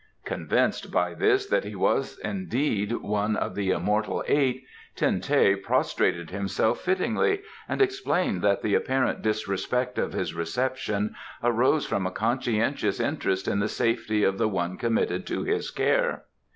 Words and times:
Convinced 0.25 0.91
by 0.91 1.13
this 1.13 1.45
that 1.45 1.63
he 1.63 1.75
was 1.75 2.17
indeed 2.23 2.91
one 2.91 3.35
of 3.35 3.53
the 3.53 3.69
Immortal 3.69 4.23
Eight, 4.27 4.63
Ten 4.95 5.21
teh 5.21 5.55
prostrated 5.55 6.31
himself 6.31 6.79
fittingly, 6.79 7.43
and 7.69 7.83
explained 7.83 8.41
that 8.41 8.63
the 8.63 8.73
apparent 8.73 9.21
disrespect 9.21 9.99
of 9.99 10.13
his 10.13 10.33
reception 10.33 11.13
arose 11.43 11.85
from 11.85 12.07
a 12.07 12.11
conscientious 12.11 12.99
interest 12.99 13.47
in 13.47 13.59
the 13.59 13.67
safety 13.69 14.23
of 14.23 14.39
the 14.39 14.49
one 14.49 14.75
committed 14.75 15.27
to 15.27 15.43
his 15.43 15.69
care. 15.69 16.23